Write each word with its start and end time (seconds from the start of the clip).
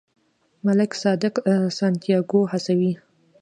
ملک 0.65 0.91
صادق 1.03 1.33
سانتیاګو 1.77 2.41
هڅوي. 2.51 2.91